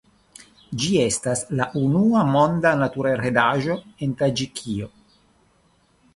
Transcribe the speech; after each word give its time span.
Ĝi 0.83 0.95
estas 1.01 1.43
la 1.59 1.67
unua 1.81 2.23
Monda 2.31 2.73
Naturheredaĵo 2.81 3.77
en 4.07 4.19
Taĝikio. 4.25 4.91